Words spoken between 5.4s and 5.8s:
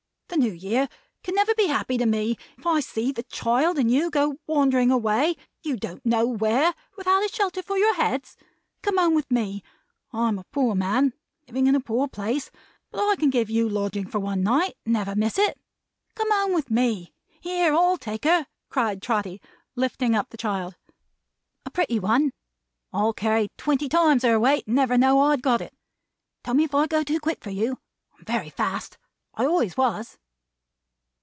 you